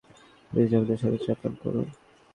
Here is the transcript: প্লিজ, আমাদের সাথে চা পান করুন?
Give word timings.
প্লিজ, 0.51 0.69
আমাদের 0.75 0.97
সাথে 1.01 1.17
চা 1.25 1.33
পান 1.41 1.53
করুন? 1.63 1.87